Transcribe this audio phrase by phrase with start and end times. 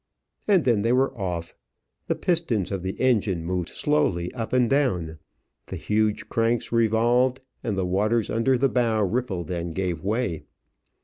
[0.47, 1.53] And then they were off.
[2.07, 5.19] The pistons of the engine moved slowly up and down,
[5.67, 10.45] the huge cranks revolved, and the waters under the bow rippled and gave way.